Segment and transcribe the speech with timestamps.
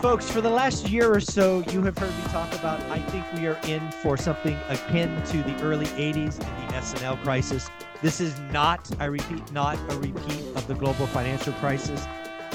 [0.00, 3.24] Folks, for the last year or so, you have heard me talk about I think
[3.32, 7.68] we are in for something akin to the early 80s and the S&L crisis.
[8.00, 12.06] This is not, I repeat, not a repeat of the global financial crisis.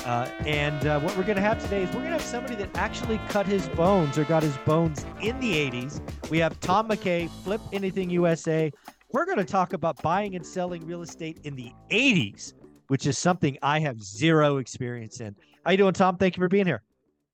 [0.05, 2.55] Uh, and uh, what we're going to have today is we're going to have somebody
[2.55, 5.99] that actually cut his bones or got his bones in the 80s.
[6.29, 8.71] We have Tom McKay, Flip Anything USA.
[9.11, 12.53] We're going to talk about buying and selling real estate in the 80s,
[12.87, 15.35] which is something I have zero experience in.
[15.65, 16.15] How you doing, Tom?
[16.15, 16.83] Thank you for being here.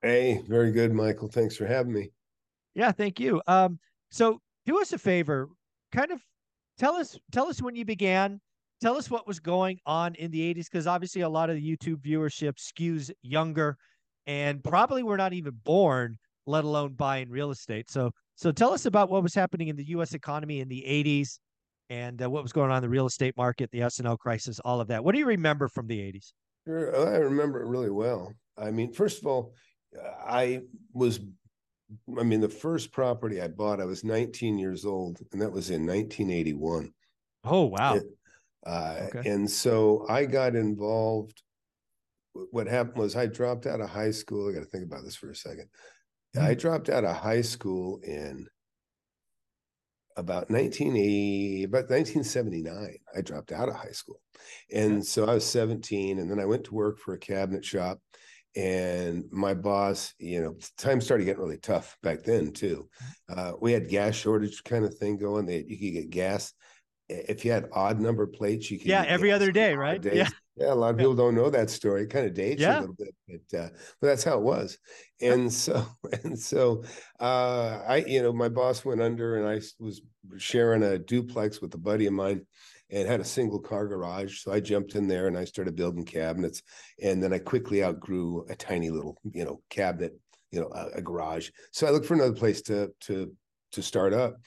[0.01, 1.27] Hey, very good, Michael.
[1.27, 2.11] Thanks for having me.
[2.73, 3.41] Yeah, thank you.
[3.47, 3.79] Um,
[4.11, 5.49] so do us a favor,
[5.91, 6.21] kind of
[6.77, 8.39] tell us tell us when you began.
[8.81, 11.61] Tell us what was going on in the 80s, because obviously a lot of the
[11.61, 13.75] YouTube viewership skews younger
[14.25, 17.91] and probably we're not even born, let alone buying real estate.
[17.91, 21.39] So so tell us about what was happening in the US economy in the 80s
[21.89, 24.79] and uh, what was going on in the real estate market, the S&L crisis, all
[24.79, 25.03] of that.
[25.03, 26.31] What do you remember from the 80s?
[26.65, 27.13] Sure.
[27.13, 28.33] I remember it really well.
[28.57, 29.53] I mean, first of all,
[29.97, 30.61] I
[30.93, 31.19] was,
[32.17, 35.69] I mean, the first property I bought, I was 19 years old, and that was
[35.69, 36.91] in 1981.
[37.43, 37.95] Oh, wow.
[37.95, 38.03] It,
[38.65, 39.29] uh, okay.
[39.29, 41.41] And so I got involved.
[42.51, 44.49] What happened was I dropped out of high school.
[44.49, 45.69] I got to think about this for a second.
[46.35, 46.43] Mm.
[46.43, 48.47] I dropped out of high school in
[50.15, 52.97] about 1980, about 1979.
[53.15, 54.21] I dropped out of high school.
[54.71, 55.01] And okay.
[55.01, 57.99] so I was 17, and then I went to work for a cabinet shop
[58.55, 62.87] and my boss you know time started getting really tough back then too.
[63.29, 66.53] Uh, we had gas shortage kind of thing going that you could get gas
[67.09, 70.03] if you had odd number plates you could yeah every other day right?
[70.05, 70.13] yeah.
[70.13, 70.29] Yeah
[70.61, 72.03] a lot of people don't know that story.
[72.03, 72.79] It kind of dates yeah.
[72.79, 73.69] a little bit but uh,
[74.01, 74.77] but that's how it was.
[75.21, 75.85] And so
[76.23, 76.83] and so
[77.19, 80.01] uh, i you know my boss went under and i was
[80.37, 82.45] sharing a duplex with a buddy of mine
[82.91, 84.39] and had a single car garage.
[84.39, 86.61] So I jumped in there and I started building cabinets.
[87.01, 90.17] And then I quickly outgrew a tiny little, you know, cabinet,
[90.51, 91.49] you know, a, a garage.
[91.71, 93.31] So I looked for another place to to
[93.71, 94.37] to start up.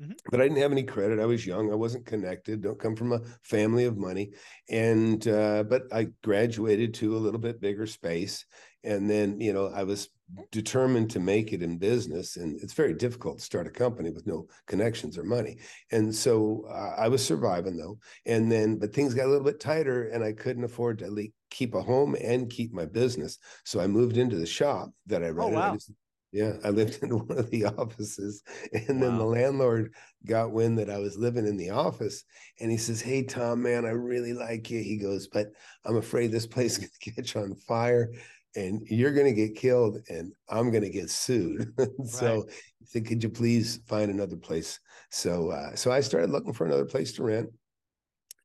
[0.00, 0.12] Mm-hmm.
[0.30, 1.20] But I didn't have any credit.
[1.20, 1.70] I was young.
[1.70, 2.62] I wasn't connected.
[2.62, 4.32] Don't come from a family of money.
[4.68, 8.46] And uh, but I graduated to a little bit bigger space.
[8.84, 10.08] And then, you know, I was
[10.50, 14.26] determined to make it in business and it's very difficult to start a company with
[14.26, 15.58] no connections or money.
[15.90, 17.98] And so uh, i was surviving though.
[18.26, 21.74] And then but things got a little bit tighter and i couldn't afford to keep
[21.74, 23.38] a home and keep my business.
[23.64, 25.54] So i moved into the shop that i oh, rented.
[25.54, 25.70] Oh, wow.
[25.70, 25.90] I just,
[26.32, 29.06] yeah i lived in one of the offices and wow.
[29.06, 29.92] then the landlord
[30.26, 32.24] got wind that i was living in the office
[32.60, 35.48] and he says hey tom man i really like you he goes but
[35.84, 38.10] i'm afraid this place is going to catch on fire
[38.54, 41.72] and you're going to get killed and I'm going to get sued.
[42.04, 42.52] so right.
[42.78, 44.78] he said, could you please find another place?
[45.10, 47.50] So, uh, so I started looking for another place to rent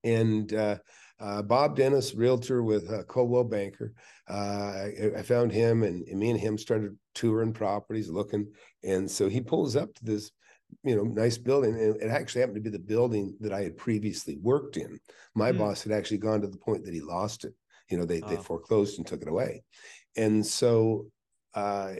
[0.03, 0.77] and, uh,
[1.19, 3.93] uh, Bob Dennis, realtor with uh, Coldwell Banker.
[4.29, 8.51] Uh, I, I, found him, and, and, me and him started touring properties, looking.
[8.83, 10.31] And so he pulls up to this,
[10.83, 13.77] you know, nice building, and it actually happened to be the building that I had
[13.77, 14.99] previously worked in.
[15.33, 15.57] My mm.
[15.57, 17.53] boss had actually gone to the point that he lost it
[17.89, 18.29] you know they, oh.
[18.29, 19.63] they foreclosed and took it away
[20.15, 21.07] and so
[21.53, 21.93] uh,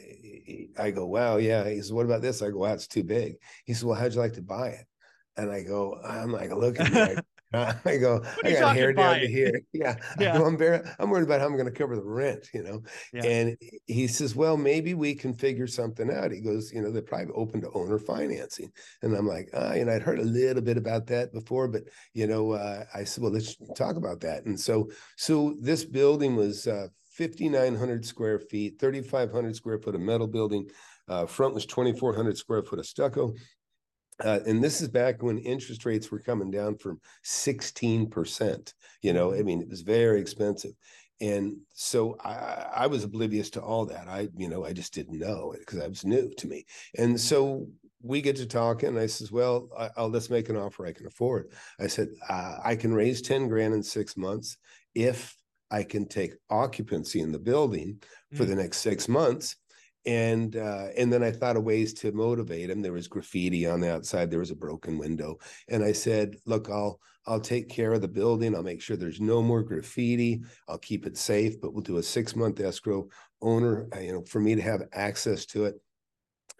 [0.78, 3.36] i go wow yeah he says what about this i go wow it's too big
[3.66, 4.86] he says well how'd you like to buy it
[5.36, 7.24] and i go i'm like look at
[7.54, 9.62] me I go, I got hair down to here.
[9.74, 9.96] Yeah.
[10.20, 10.42] yeah.
[10.42, 12.82] I am very, I'm worried about how I'm going to cover the rent, you know?
[13.14, 13.24] Yeah.
[13.26, 16.32] And he says, well, maybe we can figure something out.
[16.32, 18.72] He goes, you know, they're probably open to owner financing.
[19.04, 21.84] And I'm like, ah, you know, I'd heard a little bit about that before, but,
[22.14, 24.46] you know, uh, I said, well, let's talk about that.
[24.46, 26.88] And so, so this building was uh,
[27.18, 30.70] 5,900 square feet, 3,500 square foot of metal building.
[31.08, 33.34] Uh, front was 2,400 square foot of stucco.
[34.24, 38.74] Uh, and this is back when interest rates were coming down from 16%.
[39.02, 39.46] You know, I mm-hmm.
[39.46, 40.72] mean, it was very expensive.
[41.20, 44.08] And so I, I was oblivious to all that.
[44.08, 46.66] I, you know, I just didn't know it because I was new to me.
[46.98, 47.68] And so
[48.04, 48.90] we get to talking.
[48.90, 51.52] And I says, well, I, will let's make an offer I can afford.
[51.80, 54.58] I said, uh, I can raise 10 grand in six months
[54.94, 55.36] if
[55.72, 58.02] I can take occupancy in the building
[58.34, 58.48] for mm.
[58.48, 59.56] the next six months
[60.08, 62.82] and uh, and then I thought of ways to motivate him.
[62.82, 64.32] There was graffiti on the outside.
[64.32, 65.38] There was a broken window,
[65.68, 68.56] and I said, "Look, I'll I'll take care of the building.
[68.56, 70.44] I'll make sure there's no more graffiti.
[70.70, 73.10] I'll keep it safe, but we'll do a six month escrow
[73.42, 75.76] owner, uh, you know, for me to have access to it."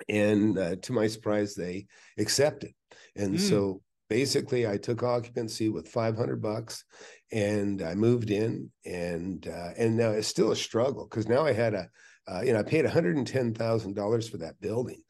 [0.10, 1.88] And uh, to my surprise, they
[2.20, 2.74] accepted,
[3.16, 3.40] and mm.
[3.40, 6.84] so basically I took occupancy with 500 bucks
[7.32, 11.52] and I moved in and uh, and now it's still a struggle because now I
[11.52, 11.90] had a
[12.28, 15.02] uh, you know, I paid $110,000 for that building.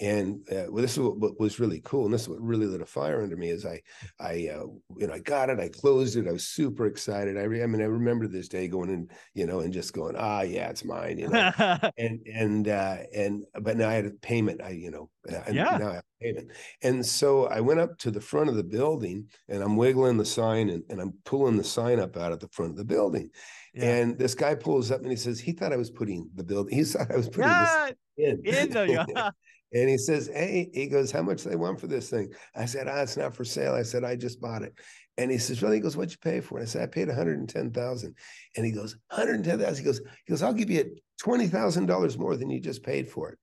[0.00, 2.04] And uh, well, this is what, was really cool.
[2.04, 3.80] And this is what really lit a fire under me is I,
[4.18, 6.26] I, uh, you know, I got it, I closed it.
[6.26, 7.38] I was super excited.
[7.38, 10.16] I, re- I mean, I remember this day going in, you know, and just going,
[10.16, 11.52] ah, yeah, it's mine, you know,
[11.98, 15.78] and, and, uh, and, but now I had a payment, I, you know, yeah.
[15.78, 16.50] now I have payment.
[16.82, 20.24] And so I went up to the front of the building and I'm wiggling the
[20.24, 23.30] sign and, and I'm pulling the sign up out of the front of the building.
[23.74, 23.96] Yeah.
[23.96, 26.76] And this guy pulls up and he says, he thought I was putting the building.
[26.76, 28.46] He thought I was putting yeah, this in.
[28.46, 29.32] in the,
[29.74, 32.32] and he says, hey, he goes, how much they want for this thing?
[32.54, 33.74] I said, ah, it's not for sale.
[33.74, 34.72] I said, I just bought it.
[35.18, 35.76] And he says, really?
[35.76, 36.62] He goes, what'd you pay for it?
[36.62, 38.14] I said, I paid 110000
[38.56, 42.60] And he goes, 110000 He goes, he goes, I'll give you $20,000 more than you
[42.60, 43.38] just paid for it.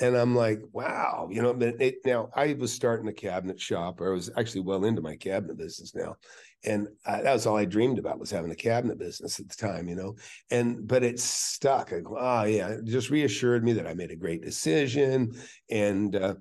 [0.00, 4.00] And I'm like, wow, you know, it, now I was starting a cabinet shop.
[4.00, 6.16] Or I was actually well into my cabinet business now
[6.64, 9.56] and uh, that was all I dreamed about was having a cabinet business at the
[9.56, 10.16] time, you know.
[10.50, 11.92] And but it stuck.
[11.92, 15.32] I go, oh yeah, it just reassured me that I made a great decision,
[15.70, 16.34] and uh,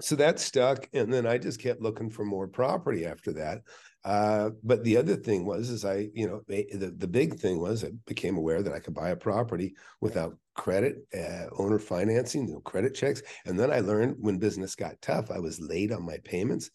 [0.00, 0.88] so that stuck.
[0.92, 3.62] And then I just kept looking for more property after that.
[4.04, 7.84] Uh, but the other thing was, is I, you know, the the big thing was
[7.84, 12.54] I became aware that I could buy a property without credit, uh, owner financing, you
[12.54, 13.22] know, credit checks.
[13.46, 16.70] And then I learned when business got tough, I was late on my payments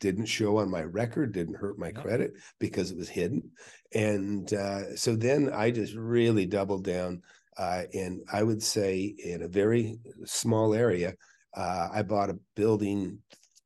[0.00, 3.50] didn't show on my record didn't hurt my credit because it was hidden.
[3.94, 7.22] And uh, so then i just really doubled down
[7.56, 11.14] uh, and i would say in a very small area
[11.56, 13.18] uh, i bought a building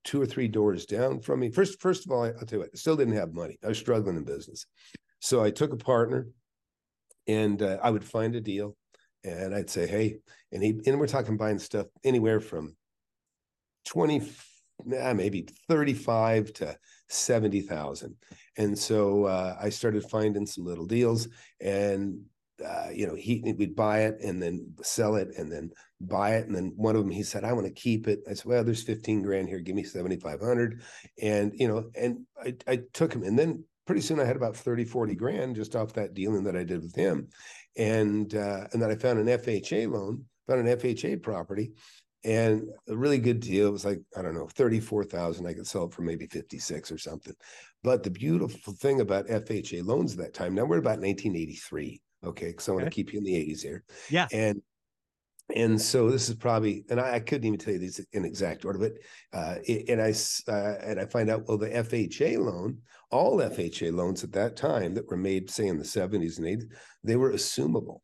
[0.04, 1.50] two or three doors down from me.
[1.50, 3.58] First first of all i'll tell you what I still didn't have money.
[3.64, 4.66] I was struggling in business.
[5.20, 6.28] So i took a partner
[7.26, 8.76] and uh, i would find a deal
[9.24, 10.16] and i'd say hey
[10.52, 12.76] and he and we're talking buying stuff anywhere from
[13.86, 14.22] 20
[14.84, 16.78] nah, maybe 35 to
[17.08, 18.14] 70,000.
[18.56, 21.28] And so uh, I started finding some little deals
[21.60, 22.20] and
[22.64, 25.70] uh, you know, he we'd buy it and then sell it and then
[26.00, 26.46] buy it.
[26.46, 28.20] And then one of them, he said, I want to keep it.
[28.28, 29.60] I said, well, there's 15 grand here.
[29.60, 30.82] Give me 7,500.
[31.22, 34.56] And, you know, and I, I took him and then pretty soon I had about
[34.56, 37.28] 30, 40 grand just off that dealing that I did with him.
[37.76, 41.72] And, uh, and then I found an FHA loan, found an FHA property
[42.24, 43.68] and a really good deal.
[43.68, 45.46] It was like, I don't know, 34,000.
[45.46, 47.34] I could sell it for maybe 56 or something.
[47.82, 52.00] But the beautiful thing about FHA loans at that time, now we're about 1983.
[52.24, 52.52] Okay.
[52.52, 53.84] Cause I want to keep you in the 80s here.
[54.10, 54.26] Yeah.
[54.32, 54.60] And
[55.54, 58.66] and so this is probably, and I, I couldn't even tell you these in exact
[58.66, 58.92] order, but
[59.32, 59.56] uh,
[59.88, 60.12] and I
[60.46, 64.92] uh, and I find out well the FHA loan, all FHA loans at that time
[64.94, 66.68] that were made, say in the seventies and eighties,
[67.02, 68.00] they were assumable.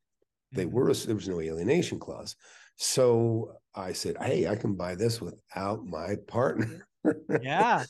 [0.52, 0.74] They mm-hmm.
[0.74, 2.34] were there was no alienation clause.
[2.76, 6.86] So I said, Hey, I can buy this without my partner.
[7.42, 7.84] Yeah.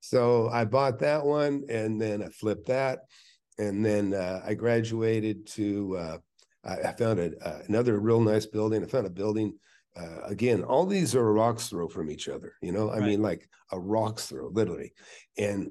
[0.00, 2.98] so I bought that one and then I flipped that.
[3.58, 6.18] And then uh, I graduated to, uh,
[6.62, 8.82] I, I, found a, uh, another real nice building.
[8.82, 9.54] I found a building.
[9.96, 13.08] Uh, again, all these are a rock's throw from each other, you know, I right.
[13.08, 14.92] mean, like a rock's throw, literally.
[15.38, 15.70] And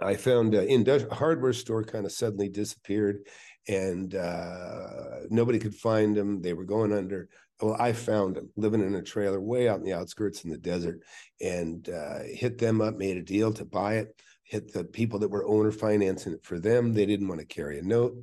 [0.00, 3.26] I found an industrial hardware store kind of suddenly disappeared
[3.68, 6.40] and uh, nobody could find them.
[6.40, 7.28] They were going under
[7.62, 10.58] well, I found them living in a trailer way out in the outskirts in the
[10.58, 11.00] desert
[11.40, 15.30] and uh, hit them up, made a deal to buy it, hit the people that
[15.30, 16.92] were owner financing it for them.
[16.92, 18.16] They didn't want to carry a note.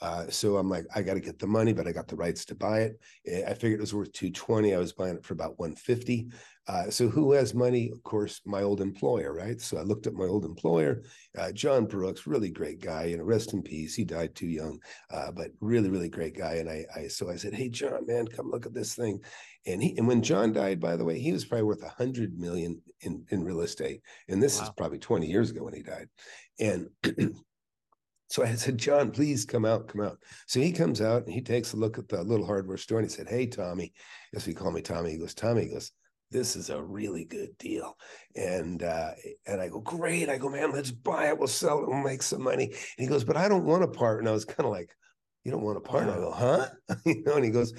[0.00, 2.44] Uh, so I'm like, I got to get the money, but I got the rights
[2.46, 3.00] to buy it.
[3.26, 4.74] Eh, I figured it was worth 220.
[4.74, 6.28] I was buying it for about 150.
[6.68, 7.90] Uh, so who has money?
[7.90, 9.60] Of course, my old employer, right?
[9.60, 11.02] So I looked at my old employer,
[11.38, 13.04] uh, John Brooks, really great guy.
[13.04, 13.94] You know, rest in peace.
[13.94, 16.54] He died too young, uh, but really, really great guy.
[16.54, 19.20] And I, I, so I said, hey, John, man, come look at this thing.
[19.64, 22.82] And he, and when John died, by the way, he was probably worth hundred million
[23.00, 24.00] in in real estate.
[24.28, 24.64] And this wow.
[24.64, 26.08] is probably 20 years ago when he died.
[26.58, 26.88] And
[28.28, 30.18] So I said, John, please come out, come out.
[30.46, 33.08] So he comes out and he takes a look at the little hardware store and
[33.08, 33.92] he said, Hey, Tommy,
[34.34, 35.92] as we call me Tommy, he goes, Tommy, he goes,
[36.30, 37.96] this is a really good deal.
[38.34, 39.12] And uh,
[39.46, 40.28] and I go, great.
[40.28, 41.38] I go, man, let's buy it.
[41.38, 41.88] We'll sell it.
[41.88, 42.64] We'll make some money.
[42.64, 44.18] And he goes, but I don't want a part.
[44.18, 44.90] And I was kind of like,
[45.44, 46.02] you don't want a part?
[46.04, 46.66] And I go, huh?
[47.06, 47.72] you know, and he goes,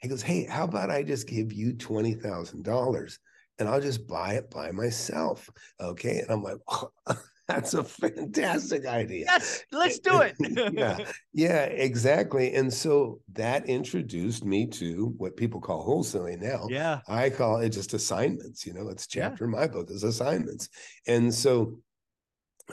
[0.00, 3.20] he goes, hey, how about I just give you twenty thousand dollars
[3.58, 5.48] and I'll just buy it by myself.
[5.80, 6.18] Okay.
[6.18, 6.90] And I'm like, oh.
[7.48, 9.24] that's a fantastic idea.
[9.26, 10.36] Yes, let's do it.
[10.74, 10.98] yeah,
[11.32, 12.54] yeah, exactly.
[12.54, 16.66] And so that introduced me to what people call wholesaling now.
[16.68, 18.64] Yeah, I call it just assignments.
[18.66, 19.48] You know, it's chapter yeah.
[19.48, 20.68] in my book is assignments,
[21.06, 21.78] and so,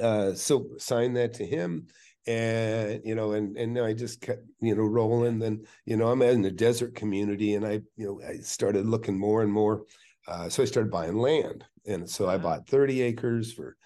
[0.01, 1.87] uh, so sign that to him
[2.27, 6.21] and you know and and i just kept you know rolling then you know i'm
[6.21, 9.83] in the desert community and i you know i started looking more and more
[10.27, 13.77] uh, so i started buying land and so i bought 30 acres for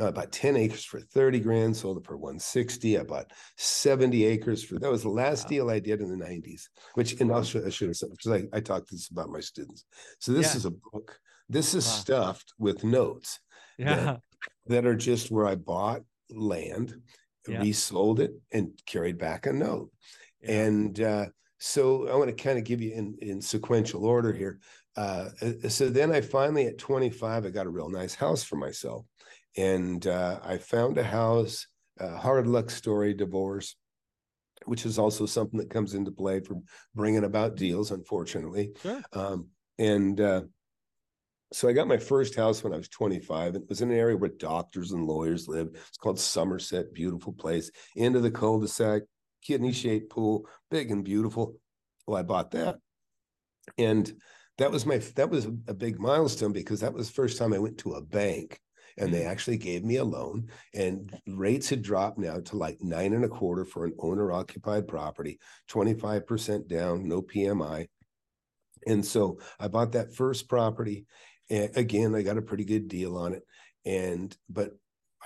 [0.00, 4.64] uh, about 10 acres for 30 grand sold it for 160 i bought 70 acres
[4.64, 5.48] for that was the last wow.
[5.48, 6.62] deal i did in the 90s
[6.94, 9.40] which and i should, I should have said because I, I talked this about my
[9.40, 9.84] students
[10.18, 10.56] so this yeah.
[10.56, 11.92] is a book this is wow.
[11.92, 13.38] stuffed with notes
[13.78, 13.94] yeah.
[13.94, 14.20] that,
[14.66, 16.94] that are just where i bought land
[17.48, 17.60] yeah.
[17.60, 19.90] resold it and carried back a note.
[20.42, 20.62] Yeah.
[20.62, 21.26] And uh,
[21.58, 24.60] so I want to kind of give you in, in sequential order here.
[24.96, 28.56] Uh, uh, so then I finally, at 25, I got a real nice house for
[28.56, 29.06] myself.
[29.56, 31.66] And uh, I found a house,
[31.98, 33.76] a hard luck story, divorce,
[34.66, 36.56] which is also something that comes into play for
[36.94, 38.72] bringing about deals, unfortunately.
[38.82, 39.02] Sure.
[39.12, 40.42] Um, and uh,
[41.52, 43.54] so I got my first house when I was 25.
[43.54, 45.76] It was in an area where doctors and lawyers lived.
[45.76, 47.70] It's called Somerset, beautiful place.
[47.94, 49.02] Into the cul-de-sac,
[49.42, 51.56] kidney shaped pool, big and beautiful.
[52.06, 52.78] Well, I bought that.
[53.78, 54.12] And
[54.58, 57.58] that was my that was a big milestone because that was the first time I
[57.58, 58.60] went to a bank
[58.98, 59.30] and they mm-hmm.
[59.30, 63.28] actually gave me a loan and rates had dropped now to like nine and a
[63.28, 65.38] quarter for an owner occupied property
[65.70, 67.86] 25% down no pmi
[68.86, 71.06] and so i bought that first property
[71.50, 73.42] and again, I got a pretty good deal on it.
[73.84, 74.72] And, but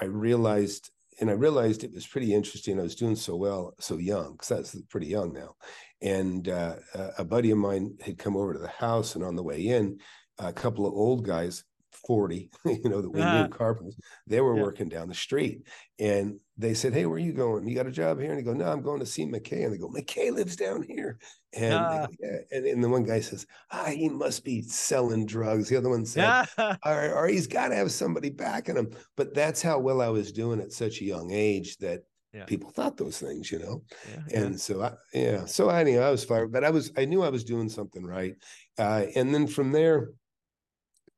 [0.00, 2.78] I realized, and I realized it was pretty interesting.
[2.78, 5.54] I was doing so well, so young, because that's pretty young now.
[6.00, 6.76] And uh,
[7.18, 9.98] a buddy of mine had come over to the house, and on the way in,
[10.38, 11.64] a couple of old guys
[12.06, 14.62] 40, you know, that we uh, knew carpenters, they were yeah.
[14.62, 15.62] working down the street.
[15.98, 17.66] And they said, Hey, where are you going?
[17.66, 18.30] You got a job here?
[18.30, 19.64] And he go, No, I'm going to see McKay.
[19.64, 21.18] And they go, McKay lives down here.
[21.54, 22.38] And, uh, go, yeah.
[22.52, 25.68] and, and the one guy says, Ah, he must be selling drugs.
[25.68, 28.90] The other one said, or, or he's got to have somebody backing him.
[29.16, 32.02] But that's how well I was doing at such a young age that
[32.32, 32.44] yeah.
[32.44, 33.82] people thought those things, you know.
[34.08, 34.58] Yeah, and yeah.
[34.58, 35.44] so I yeah.
[35.46, 38.34] So anyhow, I was fired, but I was I knew I was doing something right.
[38.78, 40.10] Uh, and then from there,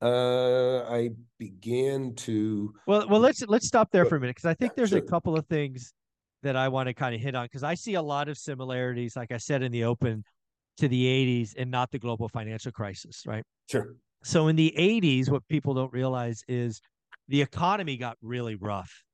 [0.03, 2.73] uh, I began to.
[2.87, 4.99] Well, well, let's let's stop there for a minute because I think there's sure.
[4.99, 5.93] a couple of things
[6.43, 9.15] that I want to kind of hit on because I see a lot of similarities,
[9.15, 10.25] like I said in the open,
[10.79, 13.45] to the '80s and not the global financial crisis, right?
[13.71, 13.95] Sure.
[14.25, 16.81] So in the '80s, what people don't realize is
[17.29, 19.05] the economy got really rough,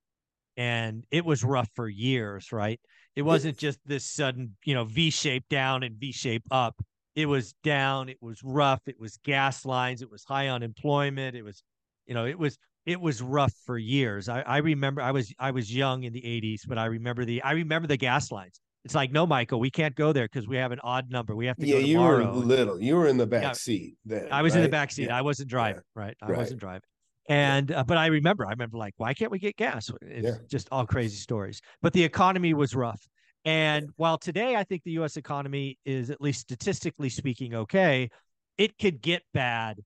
[0.56, 2.80] and it was rough for years, right?
[3.16, 6.76] It wasn't just this sudden, you know, V shape down and V shape up
[7.16, 11.42] it was down it was rough it was gas lines it was high unemployment it
[11.42, 11.64] was
[12.06, 14.28] you know it was it was rough for years.
[14.28, 17.42] I, I remember i was i was young in the 80s but i remember the
[17.42, 18.60] i remember the gas lines.
[18.84, 21.34] It's like no michael we can't go there because we have an odd number.
[21.34, 24.28] We have to yeah you were little you were in the back yeah, seat then,
[24.30, 24.58] i was right?
[24.58, 25.08] in the back seat.
[25.08, 25.18] Yeah.
[25.18, 26.02] i wasn't driving yeah.
[26.02, 26.16] right?
[26.22, 26.38] I right.
[26.38, 26.82] wasn't driving.
[27.28, 29.90] And uh, but i remember i remember like why can't we get gas?
[30.02, 31.60] It's just all crazy stories.
[31.82, 33.08] But the economy was rough
[33.46, 38.10] and while today I think the US economy is, at least statistically speaking, okay,
[38.58, 39.80] it could get bad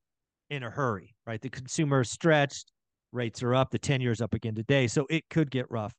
[0.48, 1.40] in a hurry, right?
[1.40, 2.72] The consumer is stretched,
[3.12, 4.86] rates are up, the 10 years up again today.
[4.86, 5.92] So it could get rough.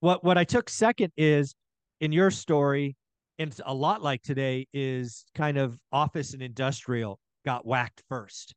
[0.00, 1.54] What what I took second is
[2.00, 2.96] in your story,
[3.38, 8.54] and a lot like today, is kind of office and industrial got whacked first,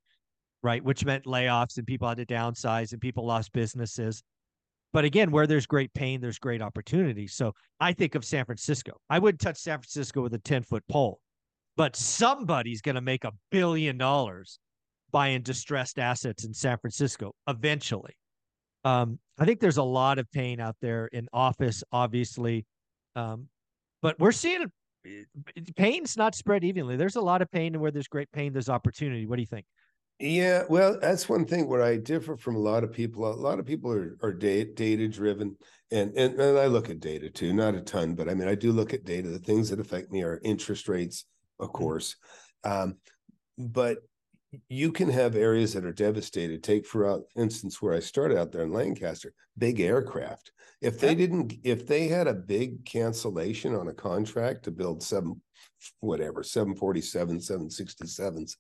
[0.64, 0.84] right?
[0.84, 4.24] Which meant layoffs and people had to downsize and people lost businesses.
[4.94, 7.28] But again, where there's great pain, there's great opportunity.
[7.28, 8.94] So I think of San Francisco.
[9.10, 11.20] I wouldn't touch San Francisco with a 10 foot pole,
[11.76, 14.60] but somebody's going to make a billion dollars
[15.12, 18.14] buying distressed assets in San Francisco eventually.
[18.84, 22.66] Um, I think there's a lot of pain out there in office, obviously.
[23.16, 23.48] Um,
[24.02, 24.66] but we're seeing
[25.76, 26.96] pain's not spread evenly.
[26.96, 29.26] There's a lot of pain, and where there's great pain, there's opportunity.
[29.26, 29.66] What do you think?
[30.20, 33.32] Yeah, well, that's one thing where I differ from a lot of people.
[33.32, 35.56] A lot of people are are data, data driven,
[35.92, 38.56] and, and and I look at data too, not a ton, but I mean I
[38.56, 39.30] do look at data.
[39.30, 41.26] The things that affect me are interest rates,
[41.60, 41.78] of mm-hmm.
[41.78, 42.16] course,
[42.64, 42.98] um,
[43.60, 44.00] but
[44.70, 46.64] you can have areas that are devastated.
[46.64, 50.52] Take for instance where I started out there in Lancaster, big aircraft.
[50.82, 55.42] If they didn't, if they had a big cancellation on a contract to build seven,
[56.00, 58.56] whatever, 747, 767s,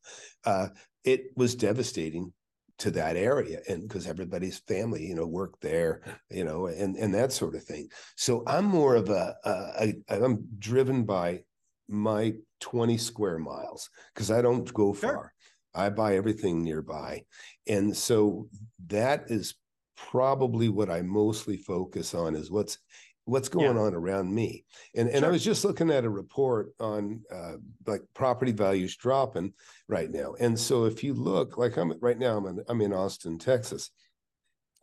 [0.45, 0.69] uh,
[1.03, 2.33] it was devastating
[2.79, 7.13] to that area and because everybody's family you know worked there you know and and
[7.13, 11.39] that sort of thing so i'm more of a, a, a i'm driven by
[11.87, 15.33] my 20 square miles because i don't go far sure.
[15.77, 17.23] I buy everything nearby
[17.67, 18.49] and so
[18.87, 19.55] that is
[19.97, 22.77] probably what I mostly focus on is what's
[23.25, 23.81] what's going yeah.
[23.81, 24.63] on around me.
[24.95, 27.55] And and I was just looking at a report on uh,
[27.85, 29.53] like property values dropping
[29.89, 30.35] right now.
[30.39, 33.89] And so if you look, like I'm right now, I'm in, I'm in Austin, Texas.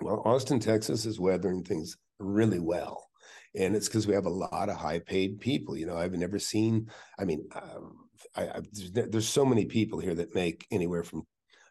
[0.03, 3.09] Well, Austin, Texas is weathering things really well.
[3.57, 5.77] And it's because we have a lot of high paid people.
[5.77, 8.04] You know, I've never seen, I mean, um,
[8.37, 8.61] I, I,
[8.93, 11.27] there's so many people here that make anywhere from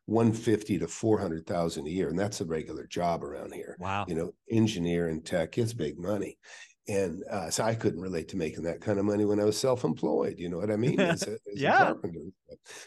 [0.05, 2.09] 150 to 400,000 a year.
[2.09, 3.77] And that's a regular job around here.
[3.79, 4.05] Wow.
[4.07, 6.37] You know, engineer and tech, it's big money.
[6.89, 9.57] And uh, so I couldn't relate to making that kind of money when I was
[9.57, 10.35] self-employed.
[10.37, 10.99] You know what I mean?
[10.99, 11.93] As a, as yeah.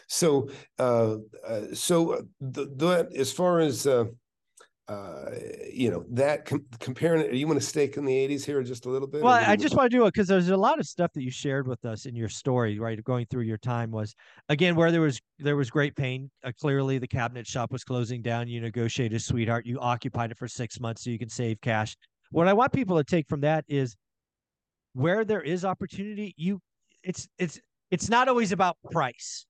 [0.07, 3.87] So, uh, uh, so the, the, as far as
[4.87, 5.31] uh,
[5.71, 7.33] you know that com- comparing it.
[7.33, 9.75] you want to stake in the 80s here just a little bit well i just
[9.75, 12.05] want to do it because there's a lot of stuff that you shared with us
[12.05, 14.15] in your story right going through your time was
[14.47, 18.21] again where there was there was great pain uh, clearly the cabinet shop was closing
[18.21, 21.97] down you negotiated sweetheart you occupied it for six months so you can save cash
[22.31, 23.93] what i want people to take from that is
[24.93, 26.61] where there is opportunity you
[27.03, 27.59] it's it's
[27.91, 29.45] it's not always about price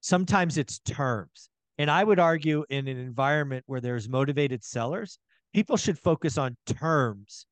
[0.00, 5.18] sometimes it's terms and I would argue in an environment where there's motivated sellers,
[5.54, 7.46] people should focus on terms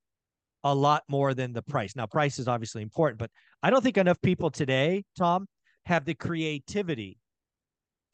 [0.65, 1.95] a lot more than the price.
[1.95, 3.31] Now, price is obviously important, but
[3.63, 5.47] I don't think enough people today, Tom,
[5.87, 7.19] have the creativity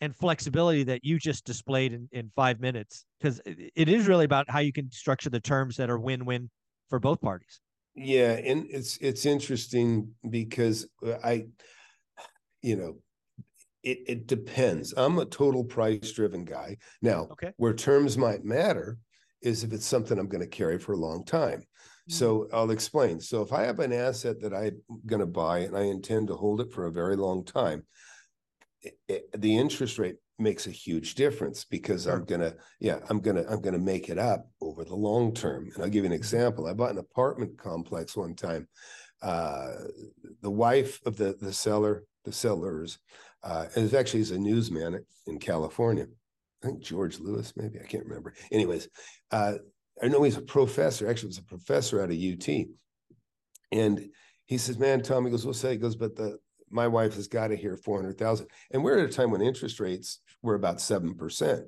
[0.02, 4.50] and flexibility that you just displayed in, in five minutes because it is really about
[4.50, 6.50] how you can structure the terms that are win-win
[6.90, 7.60] for both parties.
[7.94, 11.46] Yeah, and it's it's interesting because uh, I,
[12.62, 12.96] you know,
[13.82, 14.94] it, it depends.
[14.96, 16.76] I'm a total price driven guy.
[17.00, 17.52] Now, okay.
[17.56, 18.98] where terms might matter
[19.42, 21.60] is if it's something I'm going to carry for a long time.
[21.60, 22.12] Mm-hmm.
[22.12, 23.20] So I'll explain.
[23.20, 26.36] So if I have an asset that I'm going to buy and I intend to
[26.36, 27.84] hold it for a very long time,
[28.82, 32.14] it, it, the interest rate makes a huge difference because sure.
[32.14, 35.68] I'm gonna, yeah, I'm gonna, I'm gonna make it up over the long term.
[35.72, 36.14] And I'll give you an mm-hmm.
[36.14, 36.66] example.
[36.66, 38.66] I bought an apartment complex one time.
[39.22, 39.74] Uh,
[40.40, 42.98] the wife of the the seller, the sellers,
[43.42, 46.06] uh, and actually he's a newsman in California.
[46.62, 48.34] I think George Lewis, maybe I can't remember.
[48.52, 48.88] Anyways,
[49.30, 49.54] uh,
[50.02, 51.08] I know he's a professor.
[51.08, 52.48] Actually, was a professor out of UT,
[53.72, 54.08] and
[54.46, 56.38] he says, "Man, Tom," he goes, "We'll say," he goes, "But the
[56.70, 59.42] my wife has got to hear four hundred thousand, and we're at a time when
[59.42, 61.64] interest rates were about seven percent,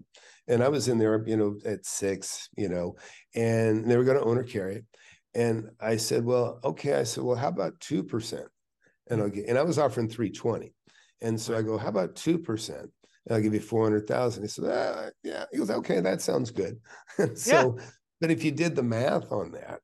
[0.48, 2.96] and I was in there, you know, at six, you know,
[3.34, 4.84] and they were going to own or carry it,
[5.34, 8.46] and I said, "Well, okay," I said, "Well, how about two percent?"
[9.08, 10.73] And I'll get, and I was offering three twenty.
[11.24, 12.68] And so I go, how about 2%?
[12.68, 12.90] And
[13.30, 14.42] I'll give you 400,000.
[14.42, 15.46] He said, ah, yeah.
[15.50, 16.78] He goes, okay, that sounds good.
[17.34, 17.84] so, yeah.
[18.20, 19.80] but if you did the math on that,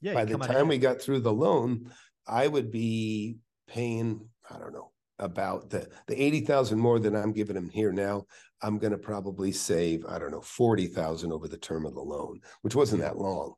[0.00, 1.90] yeah, by the time we got through the loan,
[2.24, 7.56] I would be paying, I don't know, about the, the 80,000 more than I'm giving
[7.56, 8.26] him here now.
[8.62, 12.40] I'm going to probably save, I don't know, 40,000 over the term of the loan,
[12.62, 13.54] which wasn't that long.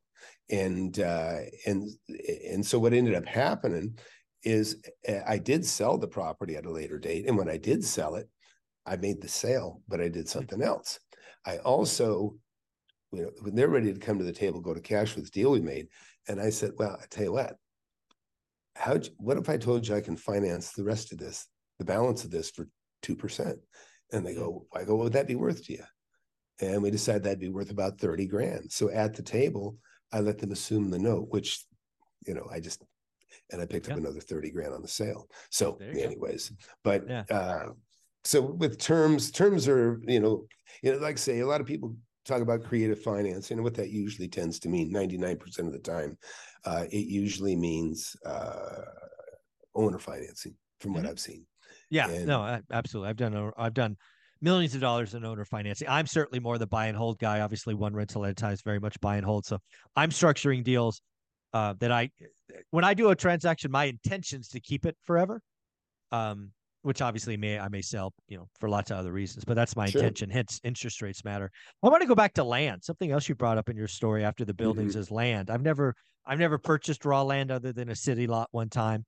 [0.49, 1.91] And, uh, and,
[2.49, 3.99] and so what ended up happening
[4.43, 7.27] is eh, I did sell the property at a later date.
[7.27, 8.29] And when I did sell it,
[8.87, 10.29] I made the sale, but I did mm.
[10.29, 10.99] something else.
[11.45, 12.37] I also,
[13.13, 15.31] you know, when they're ready to come to the table, go to cash for this
[15.31, 15.89] deal we made.
[16.29, 17.57] And I said, well, I tell you what,
[18.77, 21.47] how, what if I told you I can finance the rest of this,
[21.79, 22.69] the balance of this for
[23.03, 23.57] 2%?
[24.13, 25.85] And they go, I go, what would that be worth to you?
[26.61, 28.73] And we decided that'd be worth about 30 grand.
[28.73, 29.77] So at the table,
[30.13, 31.65] I let them assume the note, which,
[32.27, 32.83] you know, I just
[33.51, 35.29] and I picked up another 30 grand on the sale.
[35.51, 36.57] So anyways, go.
[36.85, 37.25] but yeah.
[37.31, 37.69] uh,
[38.25, 40.45] so with terms, terms are, you know,
[40.83, 43.91] you know, like say a lot of people talk about creative finance and what that
[43.91, 46.19] usually tends to mean 99% of the time,
[46.65, 48.83] uh, it usually means uh,
[49.75, 51.11] owner financing from what mm-hmm.
[51.11, 51.47] I've seen.
[51.91, 53.09] Yeah, and, no, absolutely.
[53.09, 53.97] I've done, I've done
[54.41, 55.89] millions of dollars in owner financing.
[55.89, 57.41] I'm certainly more the buy and hold guy.
[57.41, 59.47] Obviously, one rental at a time is very much buy and hold.
[59.47, 59.59] So
[59.97, 61.01] I'm structuring deals
[61.53, 62.11] uh, that I,
[62.71, 65.41] when I do a transaction, my intention is to keep it forever.
[66.11, 69.55] Um, which obviously may I may sell, you know, for lots of other reasons, but
[69.55, 70.01] that's my sure.
[70.01, 70.31] intention.
[70.31, 71.51] Hence, interest rates matter.
[71.83, 72.85] I want to go back to land.
[72.85, 75.01] Something else you brought up in your story after the buildings mm-hmm.
[75.01, 75.51] is land.
[75.51, 79.05] I've never, I've never purchased raw land other than a city lot one time,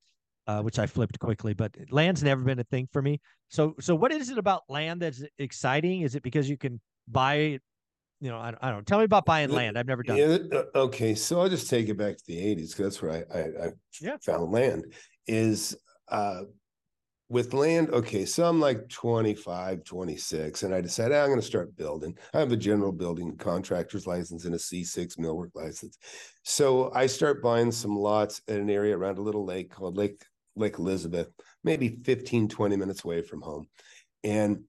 [0.47, 1.55] uh, which I flipped quickly.
[1.55, 3.21] But land's never been a thing for me.
[3.49, 6.03] So, so what is it about land that's exciting?
[6.03, 7.63] Is it because you can buy it
[8.21, 8.87] you know, I, I don't.
[8.87, 9.79] Tell me about buying land.
[9.79, 10.17] I've never done.
[10.17, 13.13] Yeah, uh, okay, so I'll just take it back to the '80s because that's where
[13.13, 14.17] I, I, I yeah.
[14.23, 14.85] found land.
[15.27, 15.77] Is
[16.09, 16.43] uh,
[17.31, 17.91] with land.
[17.91, 22.19] Okay, so I'm like 25, 26, and I decided I'm going to start building.
[22.35, 25.97] I have a general building contractor's license and a C6 millwork license.
[26.43, 30.23] So I start buying some lots at an area around a little lake called Lake
[30.57, 31.29] Lake Elizabeth,
[31.63, 33.69] maybe 15, 20 minutes away from home,
[34.25, 34.65] and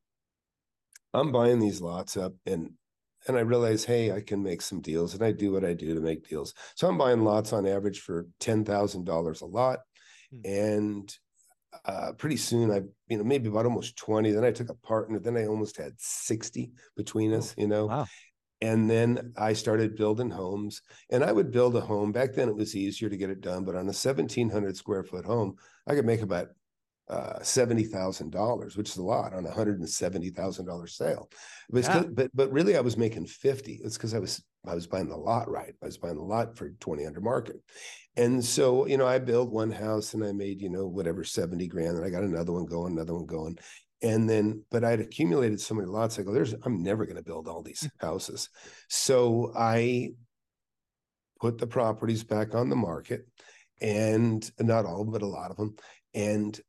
[1.13, 2.71] I'm buying these lots up and
[3.27, 5.93] and I realized, hey, I can make some deals, and I do what I do
[5.93, 6.53] to make deals.
[6.75, 9.79] So I'm buying lots on average for ten thousand dollars a lot,
[10.31, 10.41] hmm.
[10.45, 11.17] and
[11.85, 14.31] uh, pretty soon I, you know, maybe about almost twenty.
[14.31, 15.19] Then I took a partner.
[15.19, 17.55] Then I almost had sixty between us.
[17.57, 18.07] Oh, you know, wow.
[18.63, 22.11] And then I started building homes, and I would build a home.
[22.11, 25.03] Back then, it was easier to get it done, but on a seventeen hundred square
[25.03, 25.55] foot home,
[25.87, 26.49] I could make about
[27.09, 30.87] uh, seventy thousand dollars, which is a lot on a hundred and seventy thousand dollar
[30.87, 31.29] sale.
[31.69, 32.03] But, yeah.
[32.09, 33.81] but but really, I was making fifty.
[33.83, 35.73] It's because I was I was buying the lot right.
[35.81, 37.57] I was buying the lot for twenty under market,
[38.15, 41.67] and so you know I built one house and I made you know whatever seventy
[41.67, 43.57] grand, and I got another one going, another one going,
[44.01, 46.17] and then but I'd accumulated so many lots.
[46.17, 48.49] I go, there's I'm never going to build all these houses,
[48.87, 50.11] so I
[51.41, 53.27] put the properties back on the market
[53.81, 55.75] and not all but a lot of them
[56.13, 56.61] and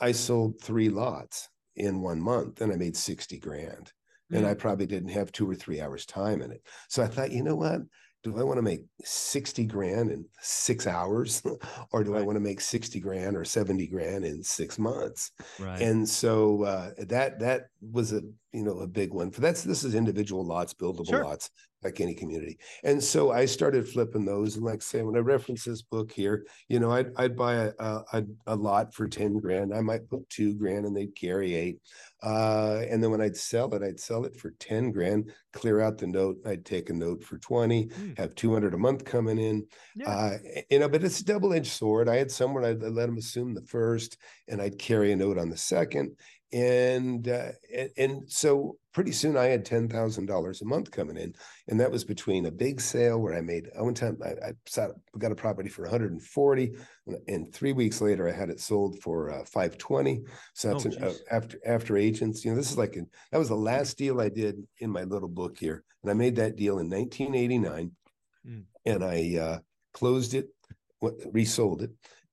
[0.00, 3.92] I sold three lots in one month and I made 60 grand.
[4.30, 4.36] Mm-hmm.
[4.36, 4.58] And I mm.
[4.58, 6.62] probably didn't have two or three hours time in it.
[6.88, 7.80] So I thought, you know what?
[8.24, 11.42] Do I want to make 60 grand in six hours
[11.92, 12.22] or do right.
[12.22, 15.30] I want to make 60 grand or 70 grand in six months?
[15.60, 15.80] Right.
[15.80, 18.22] And so uh, that that was a
[18.56, 21.24] you know a big one for that's this is individual lots, buildable sure.
[21.24, 21.50] lots
[21.86, 22.58] like any community.
[22.84, 24.56] And so I started flipping those.
[24.56, 27.72] And like say, when I reference this book here, you know, I'd, I'd buy a,
[27.78, 29.74] a, a lot for 10 grand.
[29.74, 31.78] I might put two grand and they'd carry eight.
[32.22, 35.98] Uh, and then when I'd sell it, I'd sell it for 10 grand, clear out
[35.98, 36.38] the note.
[36.46, 38.18] I'd take a note for 20, mm.
[38.18, 39.66] have 200 a month coming in.
[39.94, 40.10] Yeah.
[40.10, 40.38] Uh,
[40.70, 42.08] you know, but it's a double edged sword.
[42.08, 44.16] I had someone I'd let them assume the first
[44.48, 46.16] and I'd carry a note on the second
[46.52, 47.50] and uh,
[47.96, 51.34] and, so pretty soon I had ten thousand dollars a month coming in,
[51.68, 54.90] and that was between a big sale where I made one time I, I sat,
[55.18, 56.72] got a property for one hundred and forty,
[57.26, 60.22] and three weeks later I had it sold for uh, five twenty.
[60.54, 62.44] So that's oh, an, uh, after after agents.
[62.44, 65.02] You know, this is like an, that was the last deal I did in my
[65.02, 67.90] little book here, and I made that deal in nineteen eighty nine,
[68.48, 68.62] mm.
[68.84, 69.58] and I uh,
[69.92, 70.46] closed it,
[71.32, 71.90] resold it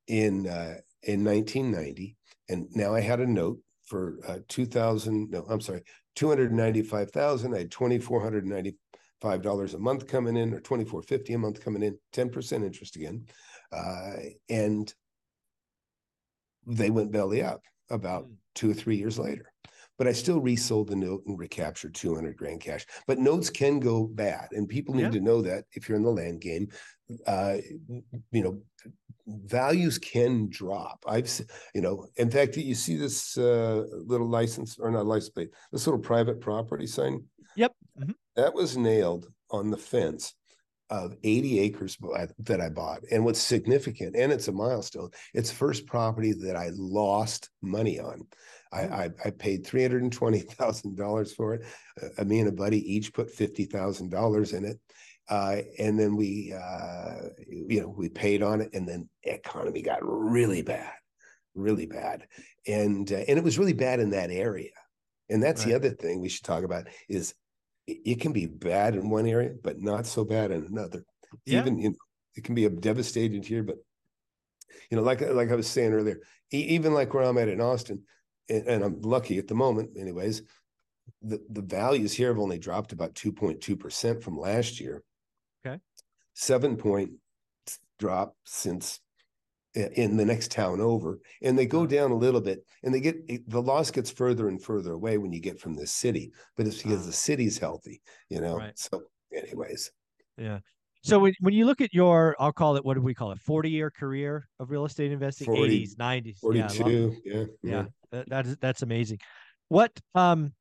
[0.08, 2.16] in uh, in nineteen ninety,
[2.48, 3.58] and now I had a note
[3.94, 5.84] for uh, 2000 no i'm sorry
[6.16, 11.96] 295,000 i had 2495 dollars a month coming in or 2450 a month coming in
[12.12, 13.24] 10% interest again
[13.72, 14.14] uh,
[14.50, 14.96] and
[16.66, 18.34] they went belly up about mm.
[18.56, 19.54] two or three years later
[20.00, 22.84] but I still resold the note and recaptured 200 grand cash.
[23.06, 25.12] But notes can go bad, and people need yeah.
[25.12, 26.68] to know that if you're in the land game,
[27.28, 27.58] uh,
[28.32, 28.62] you know,
[29.28, 31.04] values can drop.
[31.08, 31.30] I've,
[31.74, 35.88] you know, in fact, you see this uh, little license or not license plate, this
[35.88, 37.24] little private property sign.
[37.56, 37.74] Yep.
[38.00, 38.12] Mm-hmm.
[38.36, 40.34] That was nailed on the fence
[40.90, 41.98] of 80 acres
[42.40, 43.02] that I bought.
[43.12, 48.28] And what's significant, and it's a milestone, it's first property that I lost money on.
[48.72, 48.92] I, mm.
[48.92, 51.66] I, I paid $320,000 for it.
[52.18, 54.80] Uh, me and a buddy each put $50,000 in it.
[55.30, 60.00] Uh, and then we, uh, you know, we paid on it, and then economy got
[60.02, 60.92] really bad,
[61.56, 62.28] really bad,
[62.68, 64.72] and uh, and it was really bad in that area.
[65.30, 65.70] And that's right.
[65.70, 67.34] the other thing we should talk about is
[67.88, 71.06] it can be bad in one area, but not so bad in another.
[71.46, 71.60] Yeah.
[71.60, 71.96] Even you know,
[72.36, 73.78] it can be a devastated here, but
[74.90, 76.20] you know, like like I was saying earlier,
[76.52, 78.04] even like where I'm at in Austin,
[78.50, 80.42] and, and I'm lucky at the moment, anyways.
[81.22, 85.02] The the values here have only dropped about two point two percent from last year.
[86.34, 87.12] Seven point
[88.00, 89.00] drop since
[89.76, 91.20] in the next town over.
[91.42, 94.62] And they go down a little bit and they get the loss gets further and
[94.62, 98.40] further away when you get from the city but it's because the city's healthy you
[98.40, 98.58] know?
[98.58, 98.78] Right.
[98.78, 99.04] so
[99.36, 99.92] anyways.
[100.38, 100.60] Yeah.
[101.06, 103.40] So when, when you look at your i'll call it what do we call it
[103.40, 105.46] 40 year career of real estate investing?
[105.46, 107.86] 40, 80s 90s 42 yeah yeah, yeah.
[108.12, 109.18] That, that is that's amazing.
[109.70, 110.54] What um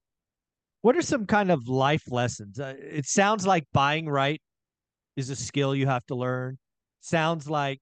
[0.80, 2.58] what are some kind of life lessons?
[2.58, 4.40] Uh, it sounds like buying right
[5.16, 6.58] is a skill you have to learn
[7.00, 7.80] sounds like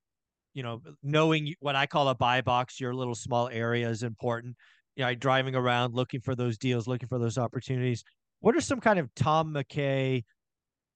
[0.55, 4.57] you know, knowing what I call a buy box, your little small area is important.
[4.97, 8.03] You know, driving around looking for those deals, looking for those opportunities.
[8.41, 10.25] What are some kind of Tom McKay,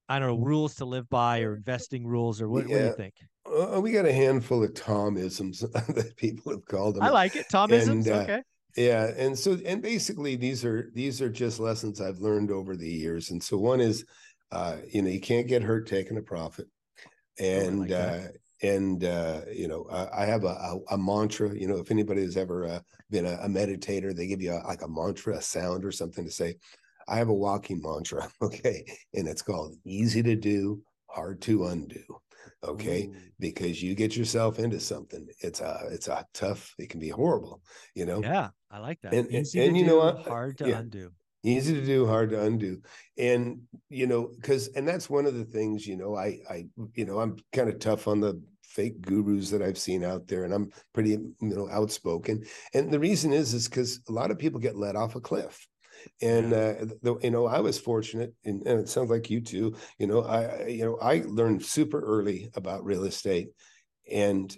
[0.09, 2.75] I don't know, rules to live by or investing rules or what, yeah.
[2.75, 3.15] what do you think?
[3.47, 5.61] Uh, we got a handful of Tomisms
[5.95, 7.05] that people have called them.
[7.05, 7.47] I like it.
[7.53, 8.09] Tomisms.
[8.09, 8.43] Uh, okay.
[8.77, 12.91] Yeah, and so and basically these are these are just lessons I've learned over the
[12.91, 13.31] years.
[13.31, 14.05] And so one is,
[14.55, 16.67] uh, you know, you can't get hurt taking a profit,
[17.39, 18.29] and oh, like uh,
[18.63, 21.55] and uh, you know I have a, a, a, mantra.
[21.55, 24.63] You know, if anybody has ever uh, been a, a, meditator, they give you a,
[24.67, 26.57] like a mantra, a sound, or something to say.
[27.07, 32.05] I have a walking mantra, okay, and it's called "easy to do, hard to undo."
[32.63, 33.17] Okay, Ooh.
[33.41, 36.75] because you get yourself into something, it's a it's a tough.
[36.79, 37.61] It can be horrible,
[37.95, 38.23] you know.
[38.23, 39.13] Yeah, I like that.
[39.13, 40.27] And, and, and you do, know what?
[40.27, 40.79] Hard to yeah.
[40.79, 41.11] undo.
[41.45, 42.81] Easy to do hard to undo.
[43.19, 47.05] And you know because and that's one of the things you know i i you
[47.05, 50.53] know i'm kind of tough on the fake gurus that i've seen out there and
[50.53, 52.45] i'm pretty you know outspoken.
[52.73, 55.67] And the reason is is because a lot of people get let off a cliff.
[56.21, 59.75] And uh, the, you know i was fortunate and, and, it sounds like you too
[59.99, 63.49] you know i you know i learned super early about real estate
[64.11, 64.55] and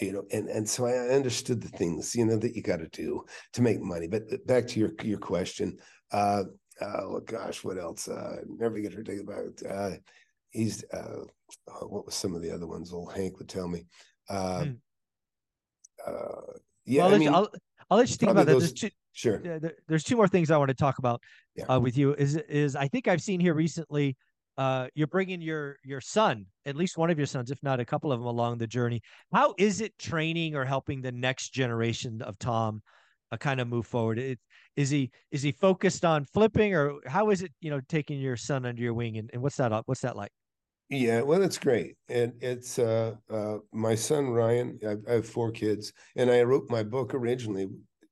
[0.00, 2.88] you know and and so i understood the things you know that you got to
[2.88, 5.76] do to make money but back to your your question
[6.12, 6.42] uh
[6.80, 9.96] oh gosh what else uh never get her to about uh
[10.50, 11.24] he's uh
[11.68, 13.84] oh, what was some of the other ones old hank would tell me
[14.30, 14.72] uh, hmm.
[16.06, 16.52] uh
[16.84, 17.50] yeah well, I mean, I'll,
[17.90, 20.56] I'll let you think about that there's two, sure there, there's two more things i
[20.56, 21.20] want to talk about
[21.56, 21.64] yeah.
[21.64, 24.16] uh, with you is is i think i've seen here recently
[24.58, 27.84] uh, you're bringing your your son, at least one of your sons, if not a
[27.84, 29.00] couple of them, along the journey.
[29.32, 32.82] How is it training or helping the next generation of Tom
[33.30, 34.18] uh, kind of move forward?
[34.18, 34.40] It,
[34.74, 38.36] is he is he focused on flipping, or how is it you know taking your
[38.36, 40.32] son under your wing, and, and what's that what's that like?
[40.90, 44.78] Yeah, well, it's great, and it's uh, uh, my son Ryan.
[44.84, 47.68] I, I have four kids, and I wrote my book originally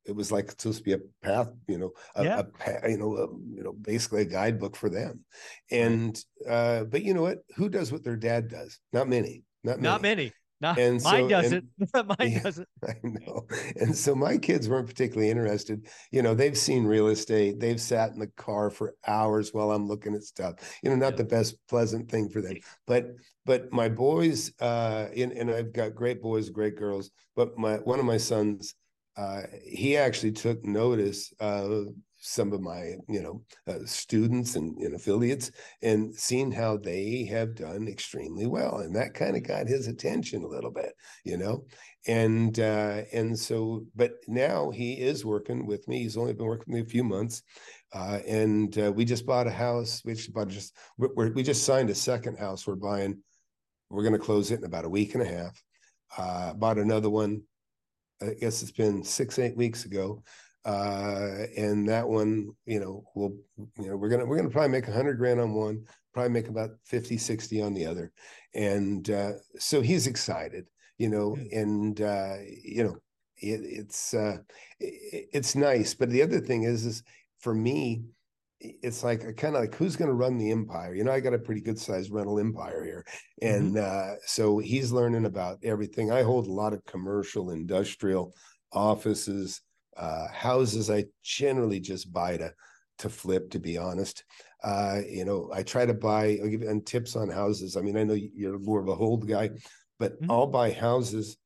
[0.07, 2.43] it was like supposed to be a path, you know, a, yeah.
[2.67, 5.25] a you know, a, you know, basically a guidebook for them.
[5.71, 7.39] And uh, but you know what?
[7.57, 8.79] Who does what their dad does?
[8.93, 9.43] Not many.
[9.65, 9.83] Not many.
[9.83, 10.33] Not many.
[10.59, 11.65] Not, and mine so, doesn't.
[11.95, 12.69] And, mine yeah, doesn't.
[12.83, 13.47] I know.
[13.77, 15.87] And so my kids weren't particularly interested.
[16.11, 17.61] You know, they've seen real estate.
[17.61, 20.55] They've sat in the car for hours while I'm looking at stuff.
[20.83, 21.19] You know, not yeah.
[21.19, 22.57] the best pleasant thing for them.
[22.87, 27.11] But but my boys, uh, and, and I've got great boys, great girls.
[27.35, 28.75] But my one of my sons
[29.17, 31.87] uh, he actually took notice of
[32.19, 35.51] some of my you know uh, students and, and, affiliates
[35.83, 40.43] and seen how they have done extremely well and that kind of got his attention
[40.43, 40.93] a little bit
[41.25, 41.65] you know?
[42.09, 45.99] And uh, and so but now he is working with me.
[46.05, 47.43] He's only been working with me a few months
[47.93, 50.03] uh, and uh, we just bought a house.
[50.05, 53.23] We just bought just we just signed a second house we're buying.
[53.91, 55.63] We're going to close it in about a week and a half.
[56.17, 57.43] Uh, bought another one
[58.23, 60.23] I guess it's been six, eight weeks ago.
[60.65, 63.37] Uh, and that one, you know, we'll,
[63.79, 66.49] you know, we're gonna we're gonna probably make a hundred grand on one, probably make
[66.49, 68.11] about 50, 60 on the other.
[68.53, 70.67] And uh, so he's excited,
[70.99, 72.97] you know, and uh, you know,
[73.37, 74.39] it, it's uh,
[74.81, 75.95] it, it's nice.
[75.95, 77.03] But the other thing is, is
[77.39, 78.03] for me,
[78.61, 81.35] it's like kind of like who's going to run the empire you know i got
[81.35, 83.05] a pretty good sized rental empire here
[83.43, 83.55] mm-hmm.
[83.55, 84.13] and mm-hmm.
[84.13, 88.35] uh, so he's learning about everything i hold a lot of commercial industrial
[88.73, 89.61] offices
[89.97, 92.53] uh, houses i generally just buy to
[92.99, 94.25] to flip to be honest
[94.65, 97.97] uh, you know i try to buy i'll give you tips on houses i mean
[97.97, 99.51] i know you're more of a hold guy
[99.99, 100.31] but mm-hmm.
[100.31, 101.37] i'll buy houses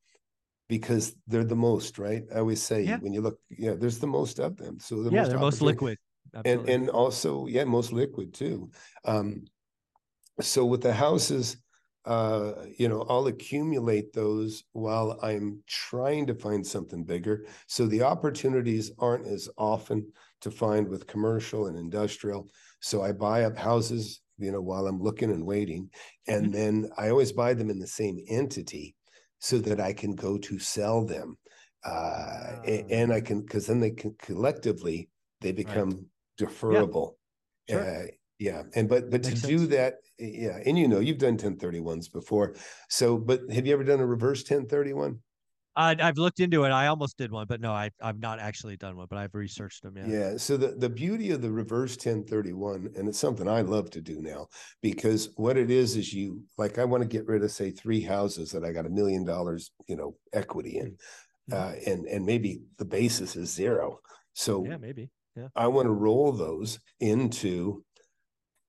[0.68, 2.99] because they're the most right i always say yeah.
[2.99, 5.62] when you look yeah there's the most of them so the yeah most they're most
[5.62, 5.99] liquid
[6.45, 8.71] and and also yeah most liquid too.
[9.05, 9.45] Um
[10.40, 11.57] so with the houses
[12.07, 17.45] uh you know i'll accumulate those while i'm trying to find something bigger.
[17.66, 22.49] So the opportunities aren't as often to find with commercial and industrial.
[22.81, 25.90] So i buy up houses you know while i'm looking and waiting
[26.27, 26.53] and mm-hmm.
[26.53, 28.97] then i always buy them in the same entity
[29.38, 31.37] so that i can go to sell them.
[31.85, 35.09] Uh, and, and i can because then they can collectively
[35.40, 36.05] they become right
[36.40, 37.14] deferrable.
[37.68, 37.74] Yeah.
[37.74, 38.03] Sure.
[38.03, 38.07] Uh,
[38.38, 38.62] yeah.
[38.74, 39.46] And but but Makes to sense.
[39.46, 42.55] do that, yeah, and you know, you've done 1031s before.
[42.88, 45.18] So, but have you ever done a reverse 1031?
[45.76, 46.70] Uh, I've looked into it.
[46.70, 49.83] I almost did one, but no, I, I've not actually done one, but I've researched
[49.83, 49.96] them.
[49.96, 50.07] Yeah.
[50.07, 50.37] Yeah.
[50.37, 54.20] So the, the beauty of the reverse 1031, and it's something I love to do
[54.20, 54.48] now
[54.83, 58.00] because what it is is you like, I want to get rid of, say, three
[58.00, 60.96] houses that I got a million dollars, you know, equity in,
[61.50, 61.55] mm-hmm.
[61.55, 64.00] uh, and, and maybe the basis is zero.
[64.33, 65.49] So yeah, maybe yeah.
[65.55, 67.85] I want to roll those into